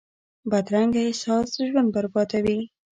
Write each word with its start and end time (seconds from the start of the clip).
بدرنګه 0.51 1.01
احساس 1.05 1.49
ژوند 1.69 1.89
بربادوي 1.95 2.59